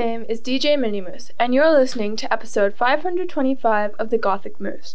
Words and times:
name 0.00 0.24
is 0.30 0.40
DJ 0.40 0.78
Minimus, 0.78 1.30
and 1.38 1.52
you're 1.52 1.70
listening 1.70 2.16
to 2.16 2.32
episode 2.32 2.74
525 2.74 3.92
of 3.98 4.08
The 4.08 4.16
Gothic 4.16 4.58
Moose. 4.58 4.94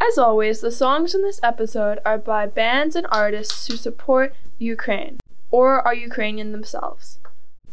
As 0.00 0.16
always, 0.16 0.60
the 0.60 0.70
songs 0.70 1.12
in 1.12 1.22
this 1.22 1.40
episode 1.42 1.98
are 2.06 2.18
by 2.18 2.46
bands 2.46 2.94
and 2.94 3.04
artists 3.10 3.66
who 3.66 3.76
support 3.76 4.32
Ukraine, 4.60 5.18
or 5.50 5.84
are 5.84 5.92
Ukrainian 5.92 6.52
themselves. 6.52 7.18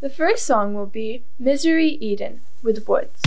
The 0.00 0.10
first 0.10 0.44
song 0.44 0.74
will 0.74 0.86
be 0.86 1.22
Misery 1.38 1.90
Eden 2.00 2.40
with 2.64 2.88
Woods. 2.88 3.22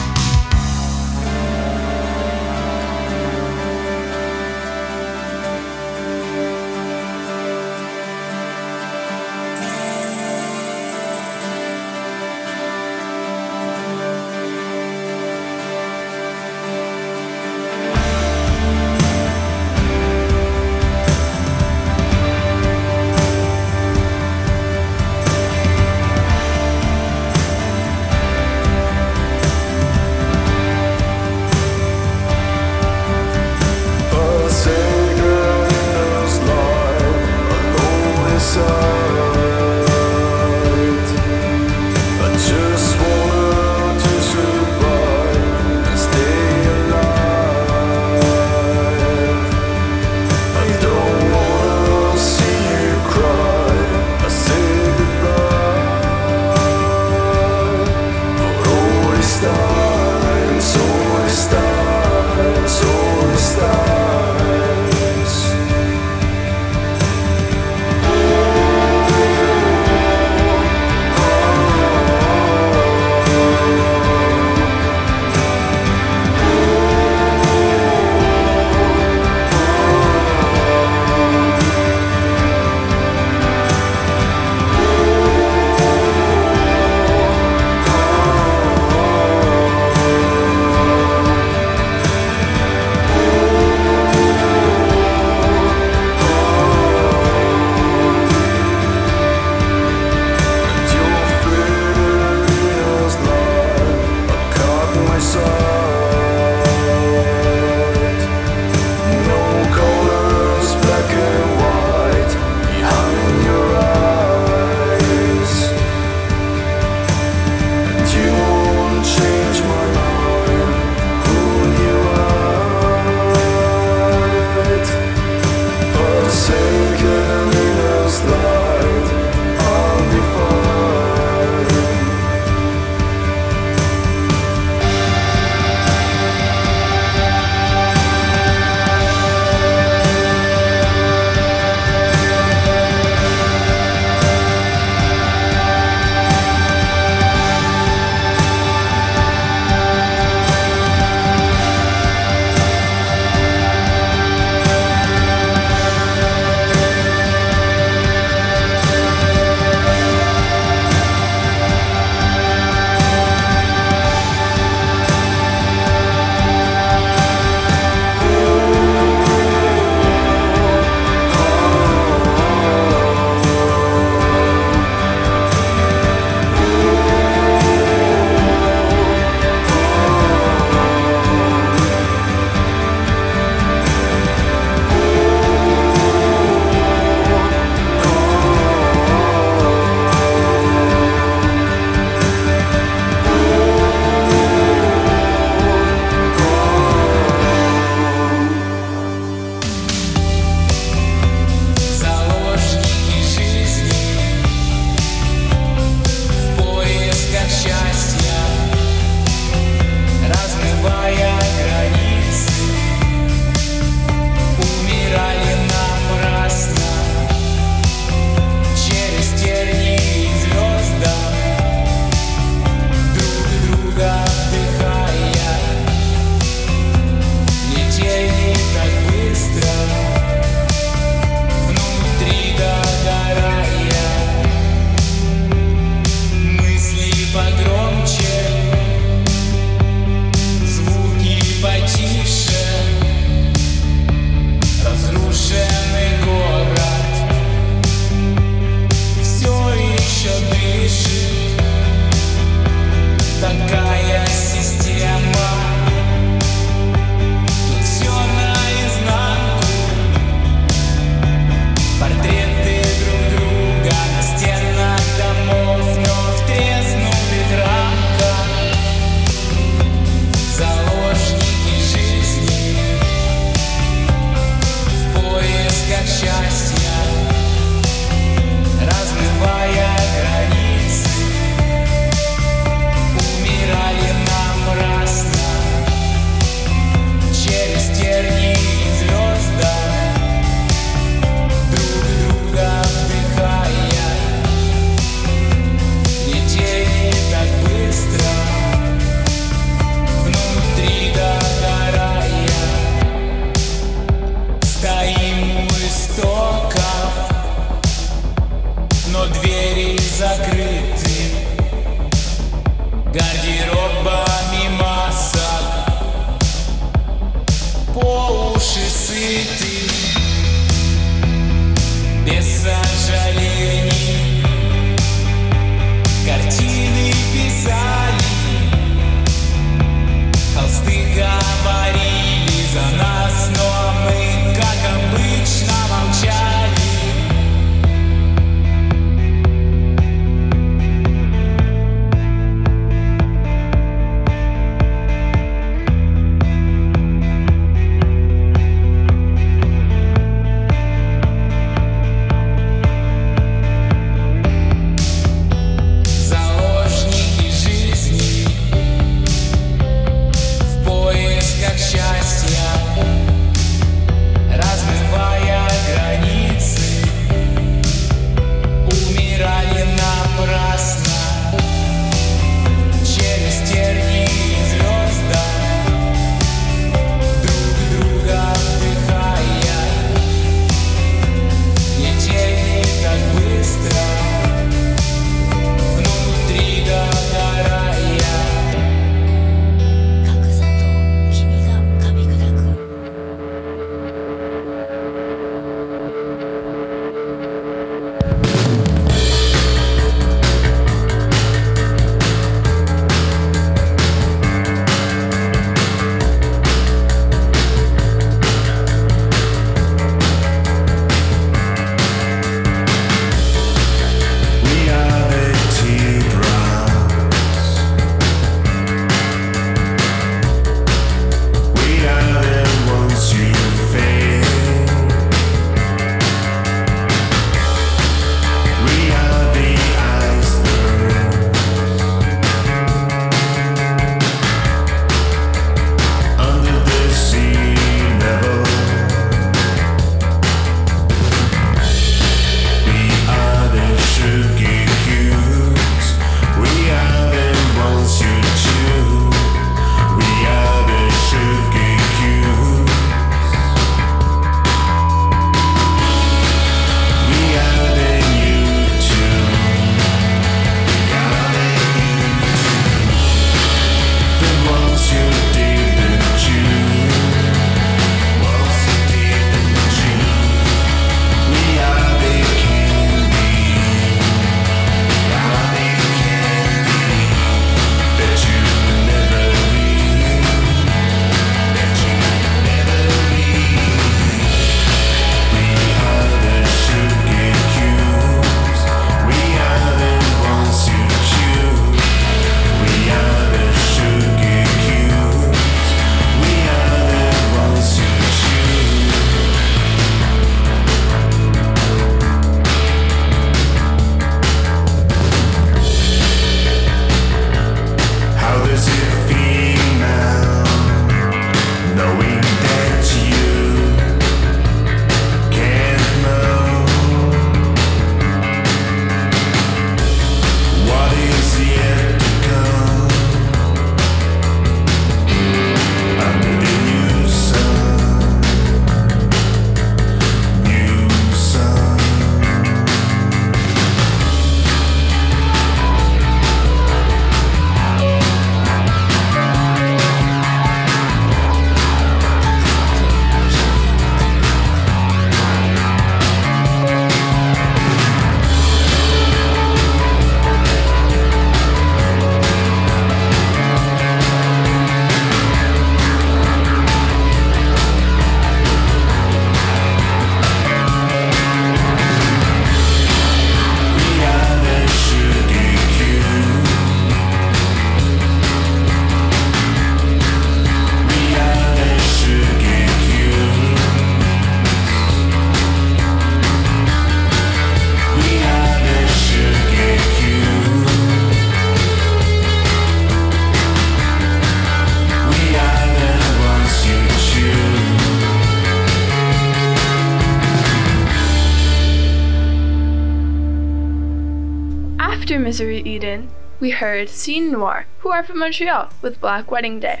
heard 596.80 597.10
Scene 597.10 597.52
Noir, 597.52 597.84
who 597.98 598.08
are 598.08 598.22
from 598.22 598.38
Montreal, 598.38 598.88
with 599.02 599.20
Black 599.20 599.50
Wedding 599.50 599.80
Day. 599.80 600.00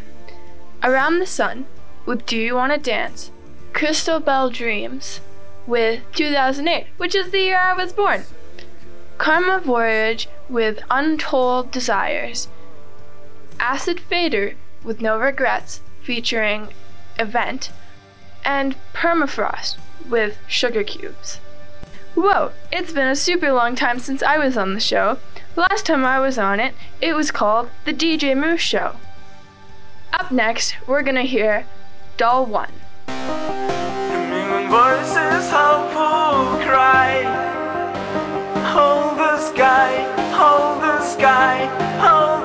Around 0.82 1.18
the 1.18 1.26
Sun, 1.26 1.66
with 2.06 2.24
Do 2.24 2.38
You 2.38 2.54
Wanna 2.54 2.78
Dance, 2.78 3.30
Crystal 3.74 4.18
Bell 4.18 4.48
Dreams, 4.48 5.20
with 5.66 6.00
2008, 6.14 6.86
which 6.96 7.14
is 7.14 7.32
the 7.32 7.40
year 7.40 7.58
I 7.58 7.74
was 7.74 7.92
born, 7.92 8.24
Karma 9.18 9.60
Voyage 9.60 10.26
with 10.48 10.82
Untold 10.90 11.70
Desires, 11.70 12.48
Acid 13.58 14.00
Fader 14.00 14.54
with 14.82 15.02
No 15.02 15.18
Regrets 15.18 15.82
featuring 16.02 16.68
Event, 17.18 17.70
and 18.42 18.74
Permafrost 18.94 19.76
with 20.08 20.38
Sugar 20.48 20.82
Cubes. 20.82 21.40
Whoa, 22.14 22.52
it's 22.72 22.92
been 22.92 23.06
a 23.06 23.16
super 23.16 23.52
long 23.52 23.76
time 23.76 23.98
since 23.98 24.22
I 24.22 24.36
was 24.38 24.56
on 24.56 24.74
the 24.74 24.80
show. 24.80 25.18
Last 25.54 25.86
time 25.86 26.04
I 26.04 26.18
was 26.18 26.38
on 26.38 26.58
it, 26.58 26.74
it 27.00 27.14
was 27.14 27.30
called 27.30 27.70
The 27.84 27.94
DJ 27.94 28.36
Moose 28.36 28.60
Show. 28.60 28.96
Up 30.12 30.32
next, 30.32 30.74
we're 30.86 31.02
gonna 31.02 31.22
hear 31.22 31.66
Doll 32.16 32.46
1. 32.46 32.68
voices 34.68 35.50
cry 36.66 37.22
Hold 38.74 39.18
the 39.18 39.38
sky, 39.38 40.02
hold 40.34 40.82
the 40.82 41.00
sky, 41.04 41.66
hold 42.00 42.39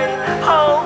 the 0.00 0.40
sky, 0.40 0.81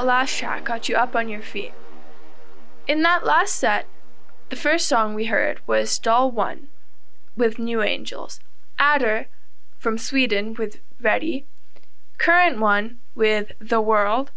that 0.00 0.06
last 0.06 0.38
track 0.38 0.64
got 0.64 0.88
you 0.88 0.96
up 0.96 1.14
on 1.14 1.28
your 1.28 1.42
feet. 1.42 1.72
In 2.88 3.02
that 3.02 3.26
last 3.26 3.54
set, 3.54 3.86
the 4.48 4.56
first 4.56 4.88
song 4.88 5.14
we 5.14 5.26
heard 5.26 5.60
was 5.66 5.98
Doll 5.98 6.30
1 6.30 6.68
with 7.36 7.58
New 7.58 7.82
Angels, 7.82 8.40
Adder 8.78 9.26
from 9.76 9.98
Sweden 9.98 10.54
with 10.54 10.80
Ready, 10.98 11.44
Current 12.16 12.58
One 12.58 13.00
with 13.14 13.52
The 13.60 13.82
World, 13.82 14.30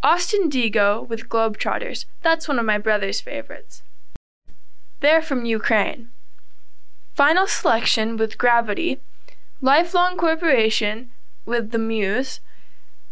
Austin 0.00 0.48
Digo 0.48 1.08
with 1.08 1.28
Globetrotters. 1.28 2.04
That's 2.22 2.46
one 2.46 2.60
of 2.60 2.64
my 2.64 2.78
brother's 2.78 3.20
favorites. 3.20 3.82
They're 5.00 5.22
from 5.22 5.44
Ukraine. 5.44 6.10
Final 7.16 7.48
Selection 7.48 8.16
with 8.16 8.38
Gravity, 8.38 9.00
Lifelong 9.60 10.16
Corporation 10.16 11.10
with 11.44 11.72
The 11.72 11.78
Muse, 11.78 12.38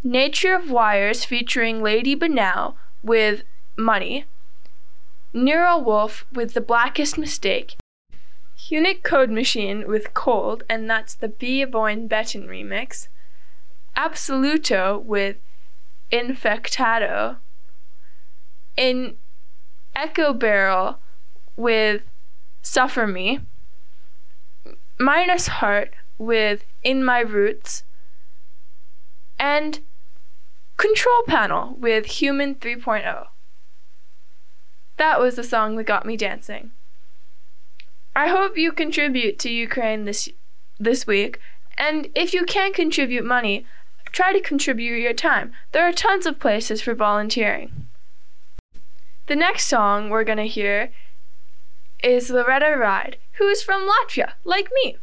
Nature 0.05 0.55
of 0.55 0.70
Wires 0.70 1.25
featuring 1.25 1.83
Lady 1.83 2.15
Banal 2.15 2.77
with 3.03 3.43
Money, 3.77 4.27
Neural 5.33 5.83
Wolf 5.83 6.25
with 6.33 6.55
The 6.55 6.61
Blackest 6.61 7.19
Mistake, 7.19 7.75
Unique 8.69 9.03
Code 9.03 9.31
Machine 9.31 9.89
with 9.89 10.15
Cold, 10.15 10.62
and 10.69 10.89
that's 10.89 11.15
the 11.15 11.27
B. 11.27 11.65
Boyne 11.65 12.09
Betten 12.09 12.47
remix, 12.47 13.09
Absoluto 13.97 15.03
with 15.03 15.39
Infectado, 16.12 17.39
in 18.77 19.16
Echo 19.97 20.33
Barrel 20.33 21.01
with 21.57 22.03
Suffer 22.62 23.09
Me, 23.09 23.41
Minus 25.01 25.49
Heart 25.49 25.95
with 26.19 26.65
In 26.85 27.05
My 27.05 27.19
Roots, 27.19 27.83
and 29.41 29.81
Control 30.78 31.24
Panel 31.26 31.74
with 31.76 32.06
Human 32.06 32.55
3.0. 32.55 33.26
That 34.96 35.20
was 35.20 35.34
the 35.34 35.42
song 35.42 35.74
that 35.74 35.84
got 35.84 36.06
me 36.06 36.16
dancing. 36.16 36.70
I 38.14 38.28
hope 38.28 38.56
you 38.56 38.70
contribute 38.70 39.40
to 39.40 39.50
Ukraine 39.50 40.05
this 40.05 40.28
this 40.78 41.05
week, 41.05 41.40
and 41.76 42.09
if 42.14 42.32
you 42.32 42.44
can't 42.44 42.76
contribute 42.76 43.24
money, 43.24 43.66
try 44.12 44.32
to 44.32 44.40
contribute 44.40 45.00
your 45.00 45.12
time. 45.12 45.52
There 45.72 45.86
are 45.86 45.92
tons 45.92 46.26
of 46.26 46.38
places 46.38 46.80
for 46.80 46.94
volunteering. 46.94 47.88
The 49.26 49.34
next 49.34 49.66
song 49.66 50.09
we're 50.10 50.22
going 50.22 50.38
to 50.38 50.46
hear 50.46 50.92
is 52.05 52.30
Loretta 52.30 52.76
Ride, 52.78 53.16
who 53.38 53.48
is 53.48 53.64
from 53.64 53.88
Latvia, 53.88 54.34
like 54.44 54.68
me. 54.84 54.96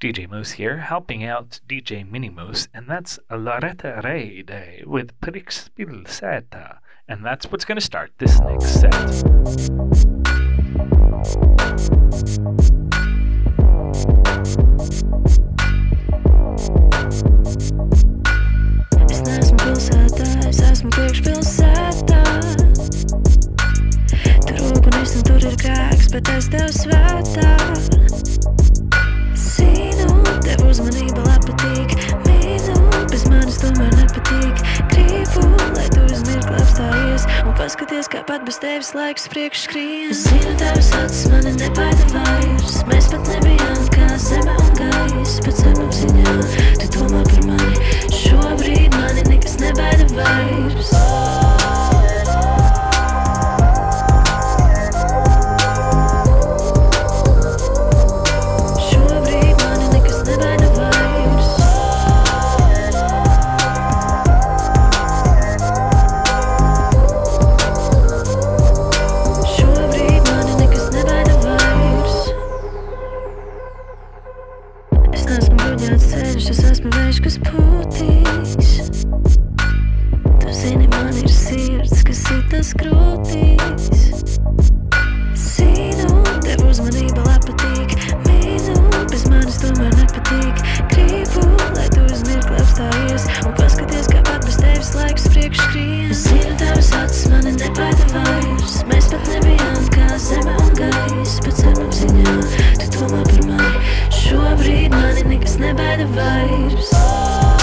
DJ 0.00 0.30
Moose 0.30 0.52
here, 0.52 0.78
helping 0.78 1.24
out 1.24 1.58
DJ 1.68 2.08
Mini 2.08 2.28
Moose, 2.28 2.68
and 2.72 2.86
that's 2.86 3.18
Loretta 3.32 4.00
Reide 4.04 4.84
with 4.86 5.20
Prikspilseta. 5.20 6.78
And 7.08 7.24
that's 7.24 7.50
what's 7.50 7.64
going 7.64 7.78
to 7.78 7.84
start 7.84 8.12
this 8.18 8.38
next 8.38 8.80
set. 8.80 8.94
Es 19.10 19.22
neesmu 19.26 19.58
pilsētā, 19.64 20.28
es 20.46 20.62
esmu 20.62 20.94
priekšpilsētā. 20.94 22.22
Tur 24.46 24.62
ugunis 24.68 25.18
un 25.18 25.26
tur 25.26 25.42
ir 25.42 25.58
grēks, 25.64 26.12
bet 26.14 26.36
es 26.36 26.52
tev 26.54 26.70
svētā. 26.84 27.48
Uzmanība 30.68 31.22
labi 31.24 31.48
patīk. 31.48 31.94
Mīnu, 32.26 32.74
bez 33.08 33.24
manis 33.32 33.56
tomēr 33.62 33.94
nepatīk. 33.96 34.60
Gribu, 34.92 35.44
lai 35.72 35.86
tu 35.94 36.02
uz 36.04 36.20
mirkli 36.26 36.60
apstājies 36.60 37.24
un 37.46 37.56
paskaties, 37.56 38.10
kāpat 38.12 38.44
bez 38.44 38.60
tevis 38.60 38.92
laiks 38.96 39.26
priekš 39.32 39.64
skrien. 39.64 40.12
Zinu, 40.12 40.52
tavas 40.60 40.92
acis 41.00 41.24
mani 41.32 41.56
nebaida 41.56 42.10
vairs. 42.12 42.82
Mēs 42.92 43.08
pat 43.14 43.32
nebijām 43.32 43.82
kā 43.96 44.12
zeme 44.28 44.60
un 44.60 44.72
gaiss, 44.76 45.40
bet 45.46 45.64
zemapziņā 45.64 46.38
tu 46.84 46.92
domā 46.98 47.24
par 47.32 47.48
mani. 47.48 47.92
Šobrīd 48.12 48.92
mani 49.00 49.24
nekas 49.32 49.56
nebaida 49.64 50.12
vairs. 50.12 50.92
Šobrīd 50.92 51.87
sitas 82.58 82.74
krūtīs. 82.74 83.84
Zinu, 85.38 86.22
tev 86.42 86.64
uzmanība 86.66 87.22
patīk. 87.44 87.94
Mīnu, 88.26 88.74
bez 89.10 89.26
manis 89.30 89.60
tomēr 89.62 89.92
nepatīk. 89.94 90.62
Gribu, 90.90 91.44
lai 91.76 91.86
tu 91.94 92.02
uz 92.02 92.24
mirkli 92.26 92.58
apstājies 92.58 93.28
un 93.44 93.54
paskaties, 93.58 94.10
kāpat 94.10 94.46
bez 94.46 94.58
tevis 94.58 94.90
laiks 94.96 95.28
priekš 95.30 95.62
skrien. 95.68 96.10
Es 96.10 96.24
zinu, 96.26 96.56
tavas 96.58 96.90
acis 96.98 97.28
mani 97.30 97.54
nebaida 97.60 98.08
vairs. 98.16 98.80
Mēs 98.90 99.12
pat 99.12 99.30
nebijām 99.36 99.86
kā 99.94 100.08
zeme 100.18 100.56
un 100.64 100.74
gaiss, 100.80 101.38
bet 101.46 101.62
zemapziņā 101.62 102.40
tu 102.82 102.90
domā 102.98 103.22
par 103.30 103.46
mani. 103.52 103.94
Šobrīd 104.18 104.90
mani 104.96 105.28
nekas 105.30 105.60
nebaida 105.62 106.10
vairs. 106.18 106.90
Šobrīd 106.90 107.57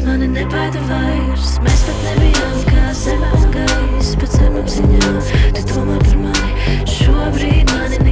acis 0.00 0.06
mani 0.06 0.28
nebaida 0.28 0.80
vairs. 0.88 1.58
Mēs 1.62 1.84
pat 1.86 1.98
nebijām 2.04 2.62
kā 2.68 2.92
zeme 2.94 3.30
un 3.36 3.50
gaiss, 3.52 4.16
bet 4.16 4.30
zemapziņā 4.32 5.12
tu 5.56 5.62
domā 5.72 5.98
par 5.98 6.16
mani. 6.16 6.86
Šobrīd 6.86 7.70
mani 7.72 7.98
nekas 7.98 8.09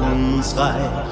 uns 0.00 0.56
reich. 0.56 1.09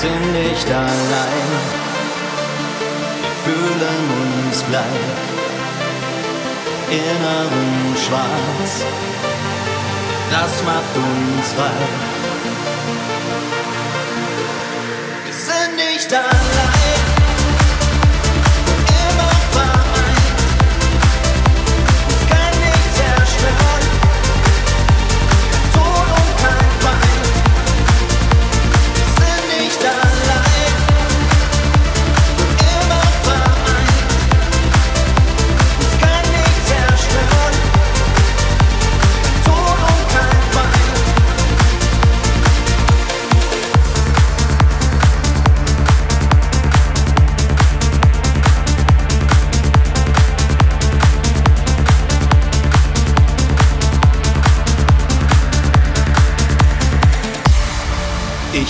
sind 0.00 0.32
nicht 0.32 0.70
allein. 0.70 1.50
Wir 3.20 3.34
fühlen 3.44 4.02
uns 4.46 4.64
gleich, 4.68 4.84
inneren 6.88 7.96
Schwarz. 7.96 8.84
Das 10.30 10.62
macht 10.64 10.94
uns 10.96 11.52
frei. 11.52 11.80
Wir 15.24 15.32
sind 15.32 15.76
nicht 15.76 16.12
allein. 16.14 16.67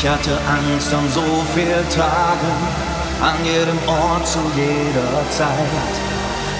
Ich 0.09 0.15
hatte 0.15 0.39
Angst 0.49 0.91
um 0.95 1.07
so 1.11 1.45
viel 1.55 1.85
Tage, 1.95 2.51
an 3.21 3.45
jedem 3.45 3.79
Ort 3.87 4.27
zu 4.27 4.39
jeder 4.57 5.21
Zeit. 5.29 5.95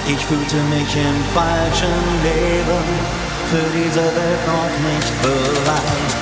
Ich 0.05 0.23
fühlte 0.23 0.57
mich 0.69 0.95
im 0.95 1.17
falschen 1.33 1.97
Leben, 2.21 2.85
für 3.49 3.65
diese 3.73 4.05
Welt 4.05 4.43
noch 4.45 4.75
nicht 4.85 5.21
bereit. 5.23 6.21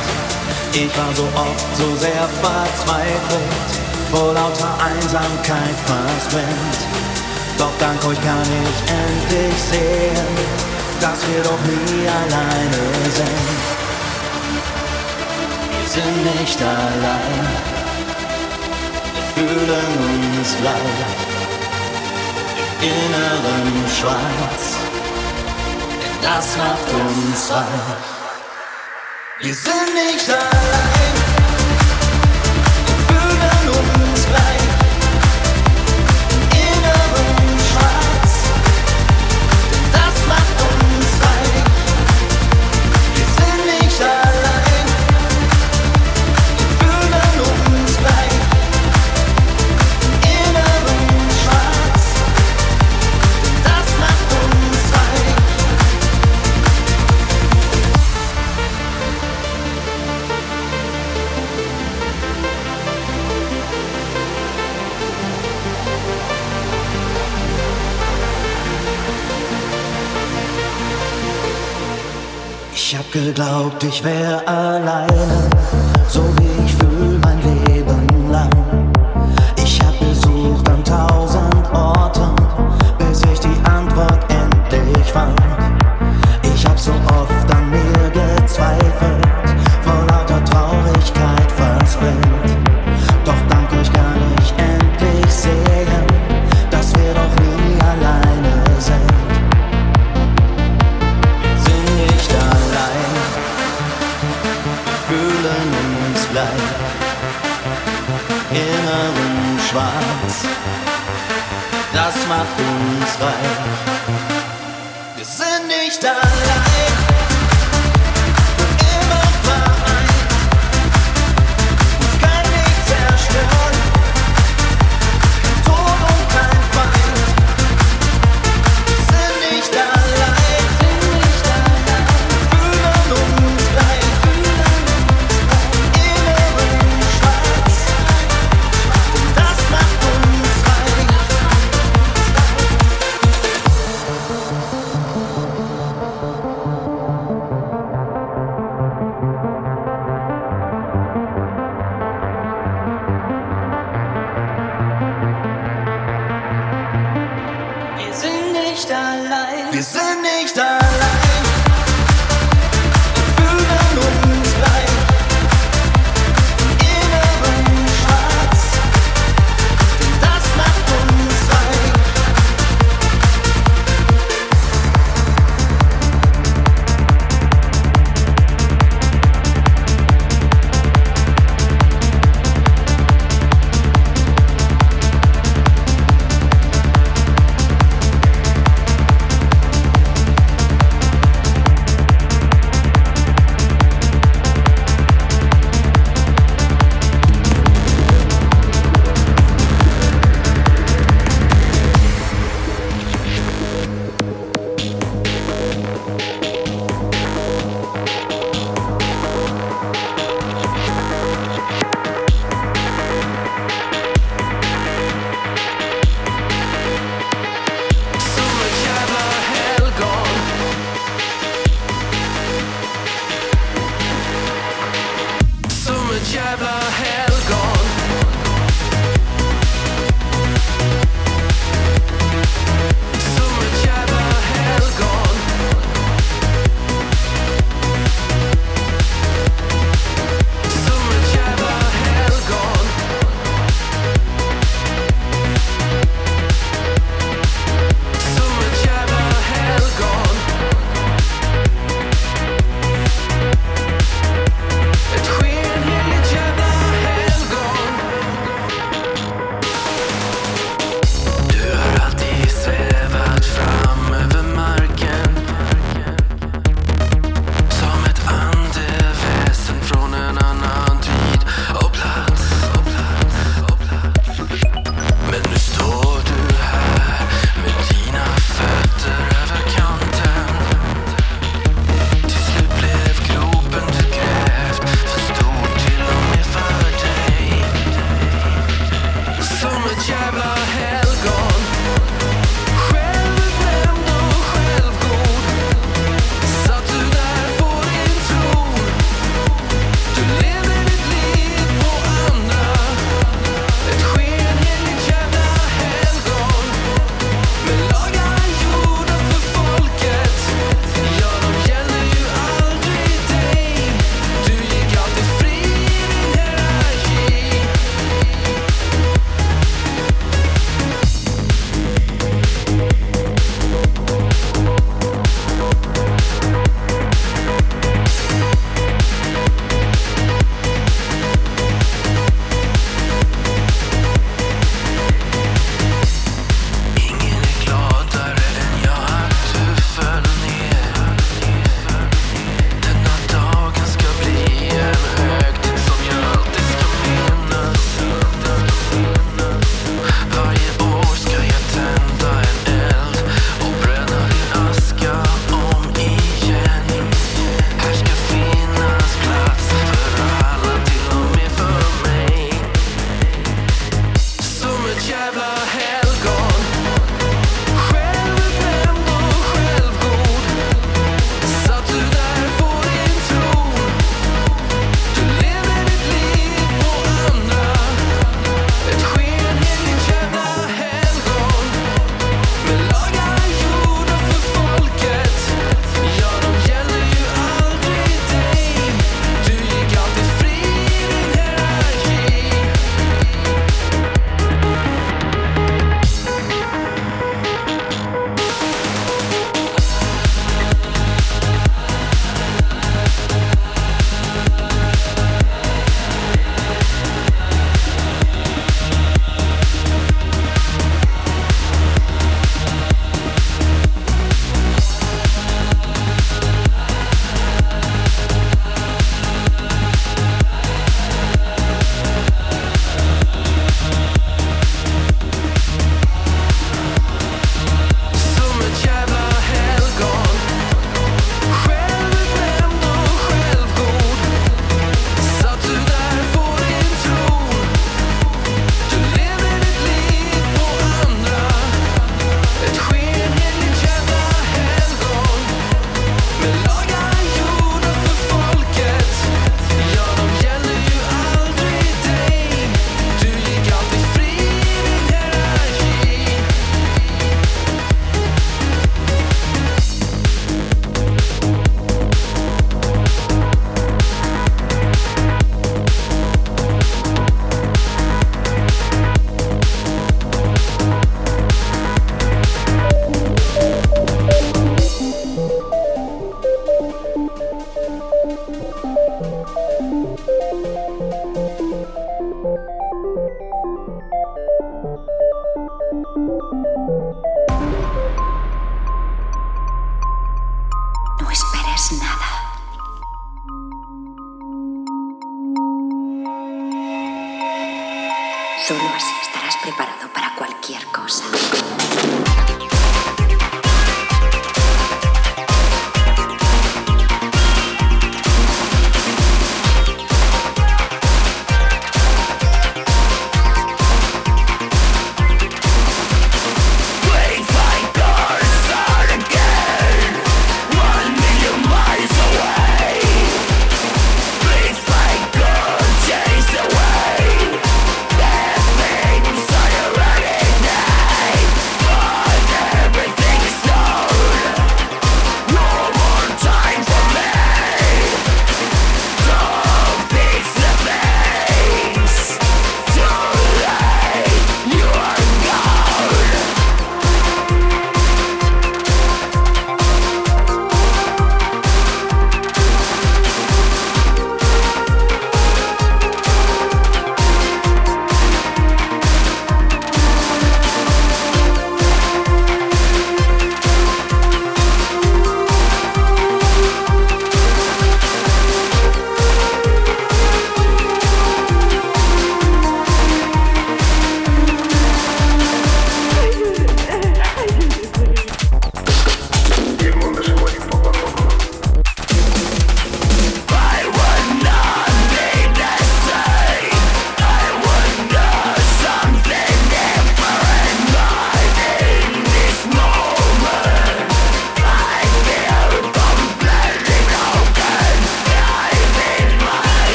Ich 0.72 0.98
war 0.98 1.14
so 1.14 1.28
oft 1.36 1.76
so 1.76 1.98
sehr 1.98 2.30
verzweifelt, 2.40 3.72
vor 4.10 4.32
lauter 4.32 4.74
Einsamkeit 4.80 5.78
versprengt. 5.86 6.80
Doch 7.58 7.74
dank 7.78 8.06
euch 8.06 8.22
kann 8.22 8.48
ich 8.64 8.80
endlich 9.04 9.62
sehen, 9.64 10.28
dass 11.02 11.20
wir 11.28 11.44
doch 11.44 11.60
nie 11.68 12.08
alleine 12.08 13.12
sind 13.12 13.77
sind 15.98 16.40
nicht 16.40 16.62
allein. 16.62 17.48
Wir 19.36 19.48
fühlen 19.48 20.38
uns 20.38 20.52
leid 20.64 21.00
im 22.82 22.90
inneren 22.90 23.68
Schweiz. 23.98 24.64
Das 26.22 26.58
macht 26.58 26.90
uns 26.94 27.48
frei. 27.48 27.66
Wir 29.40 29.54
sind 29.54 29.94
nicht 29.94 30.30
allein. 30.30 30.97
glaubt, 73.38 73.84
ich 73.84 74.04
wär 74.04 74.42
alleine, 74.50 75.48
so 76.10 76.24
wie 76.40 76.57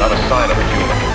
Not 0.00 0.12
a 0.12 0.16
sign 0.30 0.50
of 0.50 0.56
a 0.56 0.64
human. 0.72 1.09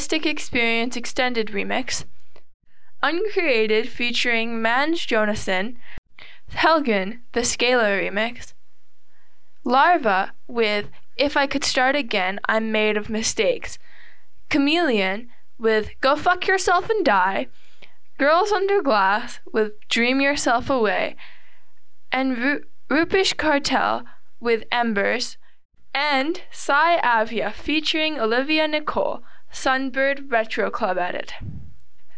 Mystic 0.00 0.24
Experience 0.24 0.96
Extended 0.96 1.48
Remix, 1.48 2.06
Uncreated 3.02 3.86
featuring 3.86 4.62
Mans 4.62 4.98
Jonassen, 5.06 5.76
Helgen, 6.52 7.20
the 7.32 7.40
Scalar 7.40 8.00
Remix, 8.00 8.54
Larva 9.62 10.32
with 10.48 10.88
If 11.18 11.36
I 11.36 11.46
Could 11.46 11.64
Start 11.64 11.96
Again, 11.96 12.40
I'm 12.48 12.72
Made 12.72 12.96
of 12.96 13.10
Mistakes, 13.10 13.78
Chameleon 14.48 15.28
with 15.58 15.90
Go 16.00 16.16
Fuck 16.16 16.46
Yourself 16.46 16.88
and 16.88 17.04
Die, 17.04 17.48
Girls 18.16 18.52
Under 18.52 18.80
Glass 18.80 19.40
with 19.52 19.86
Dream 19.90 20.18
Yourself 20.22 20.70
Away, 20.70 21.14
and 22.10 22.38
Ru- 22.38 22.64
Rupish 22.88 23.36
Cartel 23.36 24.06
with 24.40 24.64
Embers, 24.72 25.36
and 25.92 26.40
Psy'Aviah 26.50 27.52
featuring 27.52 28.18
Olivia 28.18 28.66
Nicole, 28.66 29.22
Sunbird 29.52 30.30
Retro 30.30 30.70
Club 30.70 30.98
Edit. 30.98 31.34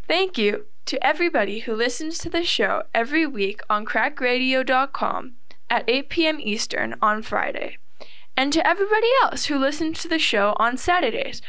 Thank 0.07 0.37
you 0.37 0.67
to 0.87 1.05
everybody 1.05 1.61
who 1.61 1.75
listens 1.75 2.19
to 2.19 2.29
the 2.29 2.45
show 2.45 2.83
every 2.95 3.27
week 3.27 3.61
on 3.71 3.87
crackradio.com 3.87 5.35
at 5.71 5.85
8 5.89 6.09
p.m. 6.09 6.41
Eastern 6.41 6.97
on 7.01 7.23
Friday, 7.23 7.79
and 8.37 8.53
to 8.53 8.67
everybody 8.67 9.09
else 9.23 9.47
who 9.47 9.59
listens 9.59 10.01
to 10.01 10.09
the 10.09 10.19
show 10.19 10.55
on 10.59 10.77
Saturdays 10.77 11.41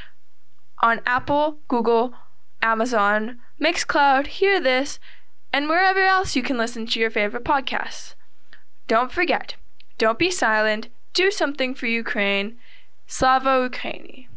on 0.81 1.01
Apple, 1.05 1.59
Google, 1.67 2.13
Amazon, 2.61 3.39
Mixcloud, 3.61 4.27
Hear 4.27 4.59
This, 4.59 4.99
and 5.51 5.69
wherever 5.69 6.01
else 6.01 6.35
you 6.35 6.43
can 6.43 6.57
listen 6.57 6.85
to 6.87 6.99
your 6.99 7.09
favorite 7.09 7.45
podcasts. 7.45 8.15
Don't 8.87 9.11
forget, 9.11 9.55
don't 9.97 10.19
be 10.19 10.29
silent, 10.29 10.89
do 11.13 11.31
something 11.31 11.73
for 11.73 11.87
Ukraine. 11.87 12.57
Slava 13.05 13.69
Ukraini. 13.69 14.27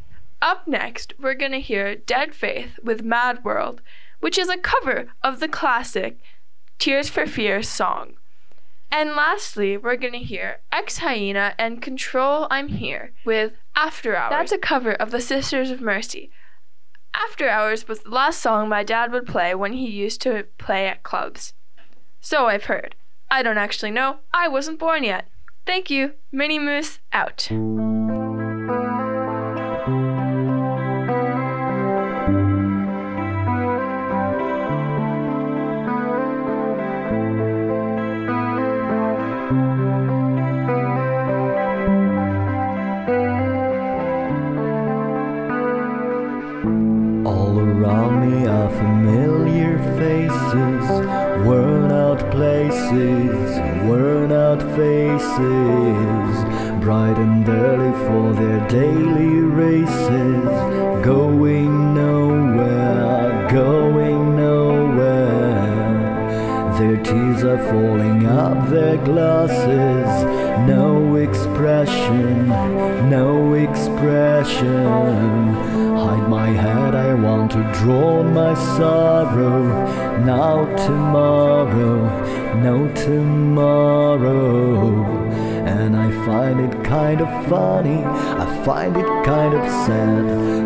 Up 0.42 0.66
next, 0.68 1.14
we're 1.18 1.34
going 1.34 1.52
to 1.52 1.60
hear 1.60 1.94
Dead 1.94 2.34
Faith 2.34 2.78
with 2.82 3.02
Mad 3.02 3.42
World, 3.44 3.80
which 4.20 4.38
is 4.38 4.48
a 4.48 4.58
cover 4.58 5.06
of 5.22 5.40
the 5.40 5.48
classic 5.48 6.18
Tears 6.78 7.08
for 7.08 7.26
Fears 7.26 7.68
song. 7.68 8.14
And 8.90 9.10
lastly, 9.10 9.76
we're 9.76 9.96
going 9.96 10.12
to 10.12 10.18
hear 10.18 10.58
Ex 10.70 10.98
Hyena 10.98 11.54
and 11.58 11.82
Control 11.82 12.46
I'm 12.50 12.68
Here 12.68 13.12
with 13.24 13.52
After 13.74 14.14
Hours. 14.14 14.30
That's 14.30 14.52
a 14.52 14.58
cover 14.58 14.92
of 14.92 15.10
the 15.10 15.20
Sisters 15.20 15.70
of 15.70 15.80
Mercy. 15.80 16.30
After 17.14 17.48
Hours 17.48 17.88
was 17.88 18.00
the 18.00 18.10
last 18.10 18.40
song 18.40 18.68
my 18.68 18.84
dad 18.84 19.10
would 19.12 19.26
play 19.26 19.54
when 19.54 19.72
he 19.72 19.88
used 19.88 20.20
to 20.22 20.46
play 20.58 20.86
at 20.86 21.02
clubs. 21.02 21.54
So 22.20 22.46
I've 22.46 22.64
heard. 22.64 22.94
I 23.30 23.42
don't 23.42 23.58
actually 23.58 23.90
know. 23.90 24.18
I 24.32 24.48
wasn't 24.48 24.78
born 24.78 25.02
yet. 25.02 25.28
Thank 25.64 25.90
you. 25.90 26.12
Mini 26.30 26.58
Moose 26.58 27.00
out. 27.12 27.48
Places, 52.36 53.58
worn 53.86 54.30
out 54.30 54.60
faces, 54.76 56.34
bright 56.84 57.16
and 57.16 57.48
early 57.48 57.92
for 58.06 58.34
their 58.34 58.60
daily 58.68 59.40
races, 59.40 60.44
going 61.02 61.94
nowhere, 61.94 63.48
going 63.50 64.36
nowhere. 64.36 65.54
Their 66.78 66.98
tears 67.02 67.42
are 67.42 67.62
falling 67.72 68.26
up 68.26 68.68
their 68.68 68.98
glasses, 68.98 70.24
no 70.68 71.16
expression, 71.16 72.48
no 73.08 73.54
expression. 73.54 74.74
Hide 76.16 76.30
my 76.30 76.48
head, 76.48 76.94
I 76.94 77.12
want 77.12 77.50
to 77.50 77.62
drown 77.74 78.32
my 78.32 78.54
sorrow. 78.54 79.64
Now, 80.24 80.64
tomorrow, 80.86 82.08
no 82.62 82.88
tomorrow. 82.94 84.54
And 85.66 85.94
I 85.94 86.10
find 86.24 86.58
it 86.60 86.82
kind 86.84 87.20
of 87.20 87.28
funny, 87.50 88.02
I 88.02 88.46
find 88.64 88.96
it 88.96 89.24
kind 89.26 89.52
of 89.52 89.68
sad. 89.84 90.24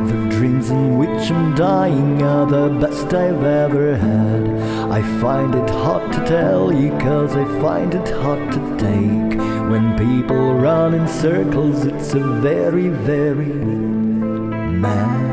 The 0.08 0.36
dreams 0.36 0.70
in 0.70 0.96
which 0.96 1.32
I'm 1.32 1.56
dying 1.56 2.22
are 2.22 2.46
the 2.46 2.68
best 2.78 3.12
I've 3.12 3.42
ever 3.42 3.96
had. 3.96 4.48
I 4.88 5.02
find 5.20 5.52
it 5.56 5.68
hard 5.70 6.12
to 6.12 6.24
tell 6.26 6.72
you, 6.72 6.90
cause 7.00 7.34
I 7.34 7.44
find 7.60 7.92
it 7.92 8.08
hard 8.08 8.52
to 8.52 8.76
take. 8.78 9.40
When 9.68 9.96
people 9.98 10.54
run 10.54 10.94
in 10.94 11.08
circles, 11.08 11.86
it's 11.86 12.14
a 12.14 12.20
very, 12.40 12.88
very 12.88 13.52
mad 14.86 15.29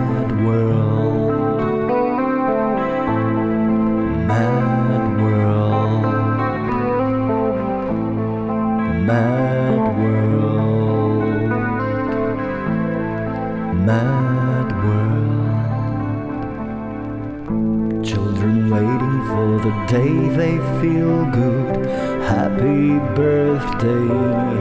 birthday, 23.17 24.07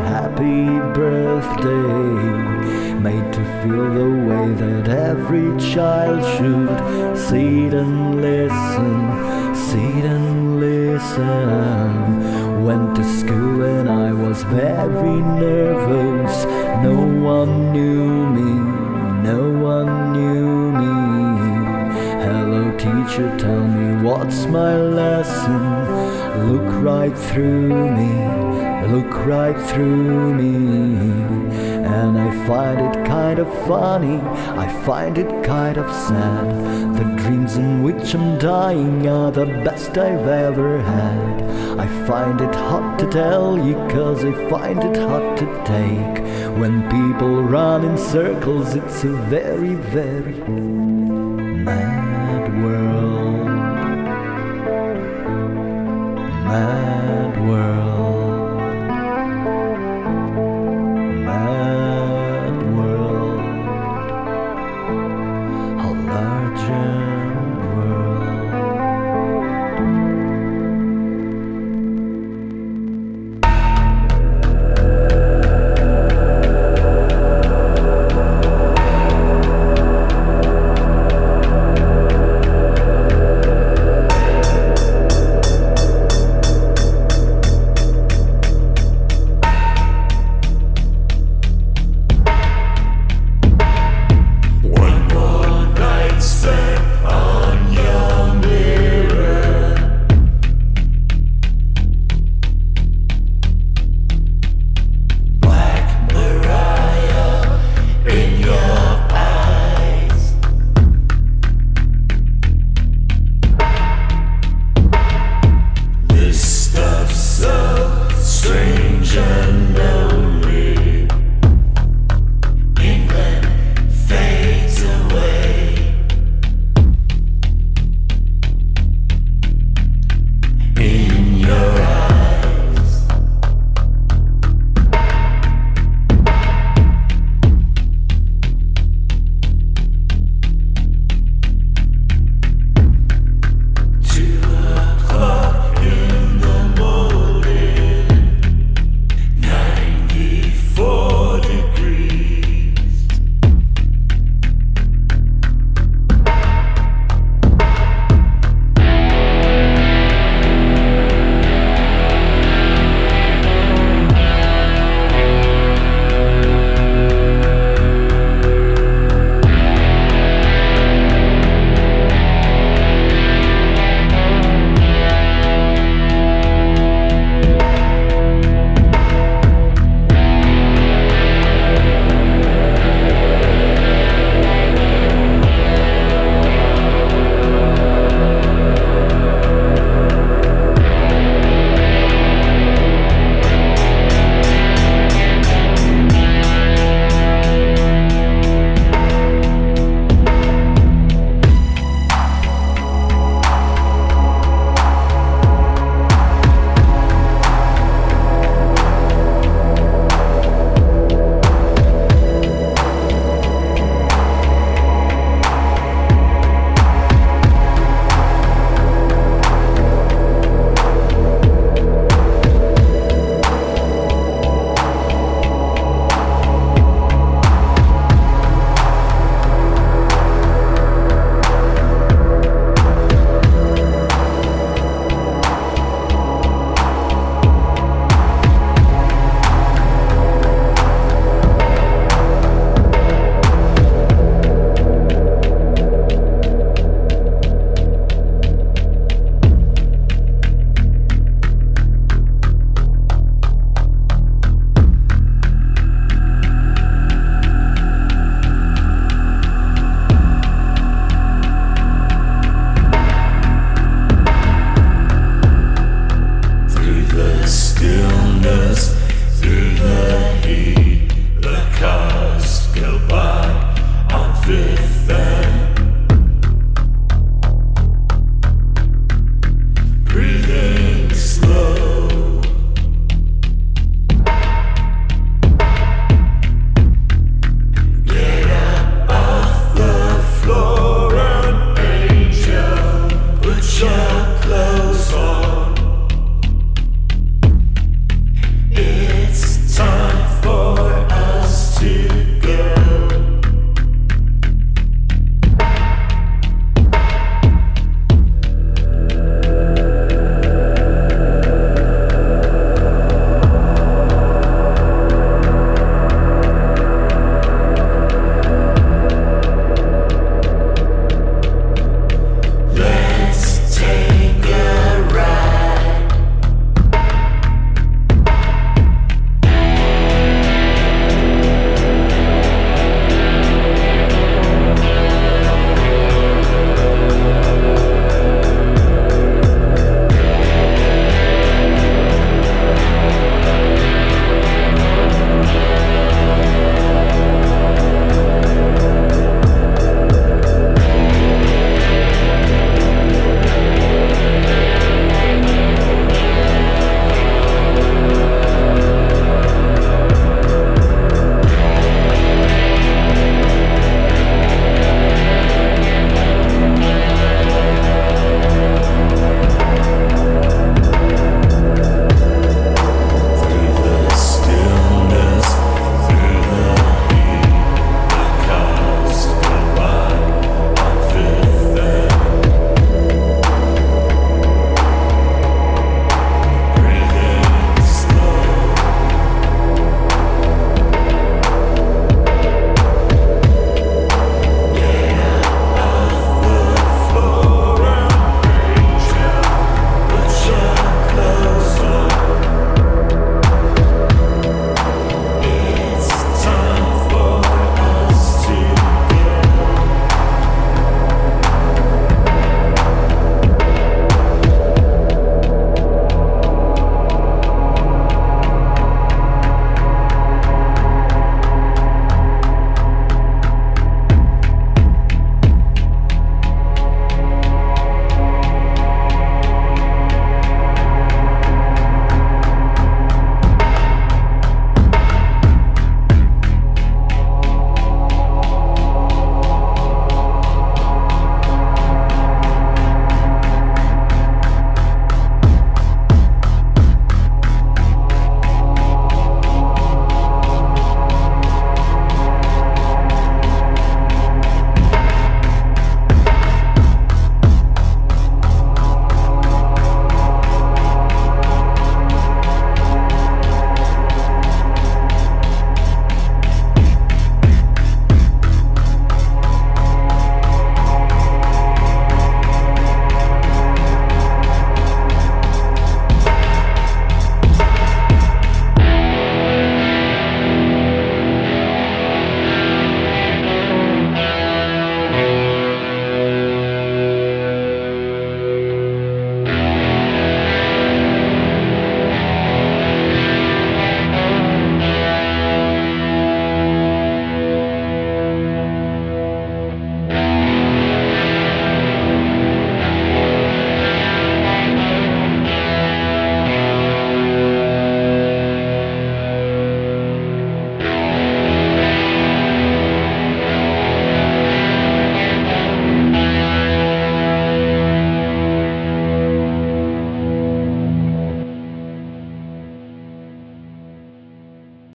happy 0.08 0.66
birthday. 0.94 1.86
Made 3.00 3.32
to 3.32 3.44
feel 3.62 3.86
the 3.92 4.15
every 5.26 5.72
child 5.72 6.22
should. 6.36 7.18
Sit 7.18 7.74
and 7.74 8.22
listen, 8.22 9.54
sit 9.54 10.04
and 10.04 10.60
listen. 10.60 12.64
Went 12.64 12.94
to 12.94 13.02
school 13.04 13.62
and 13.62 13.88
I 13.88 14.12
was 14.12 14.44
very 14.44 15.20
nervous. 15.20 16.44
No 16.82 16.96
one 17.34 17.72
knew 17.72 18.26
me, 18.36 18.52
no 19.30 19.42
one 19.72 20.12
knew 20.12 20.70
me. 20.80 20.94
Hello, 22.24 22.70
teacher, 22.78 23.28
tell 23.36 23.66
me 23.66 24.04
what's 24.04 24.46
my 24.46 24.76
lesson. 24.76 25.62
Look 26.52 26.84
right 26.84 27.16
through 27.18 27.90
me, 27.98 28.12
look 28.92 29.12
right 29.26 29.58
through 29.70 30.34
me. 30.34 31.75
And 31.86 32.18
I 32.18 32.46
find 32.46 32.80
it 32.80 33.06
kind 33.06 33.38
of 33.38 33.48
funny, 33.66 34.18
I 34.64 34.66
find 34.84 35.16
it 35.18 35.44
kind 35.44 35.78
of 35.78 35.88
sad. 35.94 36.96
The 36.96 37.22
dreams 37.22 37.56
in 37.56 37.82
which 37.82 38.14
I'm 38.14 38.38
dying 38.38 39.06
are 39.06 39.30
the 39.30 39.46
best 39.46 39.96
I've 39.96 40.26
ever 40.26 40.80
had. 40.82 41.42
I 41.78 41.86
find 42.06 42.40
it 42.40 42.54
hard 42.54 42.98
to 42.98 43.06
tell 43.08 43.58
you, 43.58 43.74
cause 43.88 44.24
I 44.24 44.32
find 44.50 44.82
it 44.82 44.96
hard 44.96 45.36
to 45.38 45.46
take. 45.64 46.24
When 46.58 46.82
people 46.90 47.42
run 47.42 47.84
in 47.84 47.96
circles, 47.96 48.74
it's 48.74 49.04
a 49.04 49.12
very, 49.34 49.74
very 49.74 50.40